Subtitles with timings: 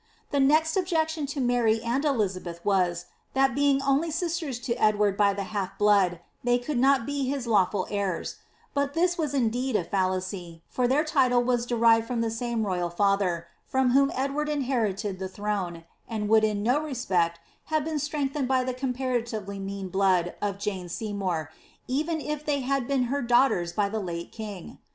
[0.31, 3.05] The next objection to Mary and Elizabeth was,
[3.35, 7.45] that being only sisters to Edward by the half blood, they could not be his
[7.45, 8.37] lawful heirs;
[8.73, 12.89] but this was indeed a fallacy, for their title was derived from the same royal
[12.89, 17.99] father, from whom Edward inhe rited the throne, and would in no respect have been
[17.99, 21.51] strengthened by the comparatively mean blood of Jane Seymour,
[21.87, 24.79] even if they had been her (daughters by the late king.